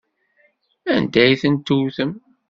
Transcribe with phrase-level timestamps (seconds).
[0.95, 2.11] Anda ay tent-tewtem?